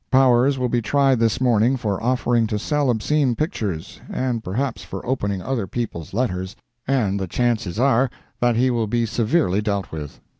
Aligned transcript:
Powers 0.09 0.57
will 0.57 0.67
be 0.67 0.81
tried 0.81 1.19
this 1.19 1.39
morning 1.39 1.77
for 1.77 2.01
offering 2.01 2.47
to 2.47 2.57
sell 2.57 2.89
obscene 2.89 3.35
pictures, 3.35 4.01
and 4.09 4.43
perhaps 4.43 4.81
for 4.81 5.05
opening 5.05 5.43
other 5.43 5.67
people's 5.67 6.11
letters, 6.11 6.55
and 6.87 7.19
the 7.19 7.27
chances 7.27 7.77
are 7.79 8.09
that 8.39 8.55
he 8.55 8.71
will 8.71 8.87
be 8.87 9.05
severely 9.05 9.61
dealt 9.61 9.91
with. 9.91 10.19